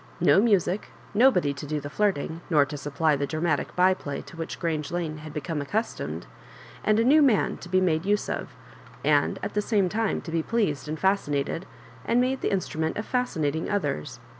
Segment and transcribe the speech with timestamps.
[0.19, 4.35] No music^ nobody to do the flirting, nor to supply the dramatic by play to
[4.35, 6.25] whidi Grange Lane had become accustomed;
[6.83, 8.47] and «Digitized by VjOOQIC 56 MISS ICABJ0BIB1NK& xxew man to be made use of,
[9.05, 11.67] and at the same time to be pleased and fascinated,
[12.03, 14.19] and made the instrument of fascinating others.